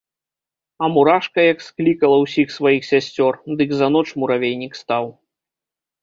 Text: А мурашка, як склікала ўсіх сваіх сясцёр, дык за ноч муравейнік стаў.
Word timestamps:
А 0.85 0.87
мурашка, 0.93 1.41
як 1.47 1.59
склікала 1.65 2.17
ўсіх 2.23 2.55
сваіх 2.57 2.83
сясцёр, 2.91 3.37
дык 3.59 3.69
за 3.81 3.87
ноч 3.97 4.07
муравейнік 4.23 4.73
стаў. 4.81 5.05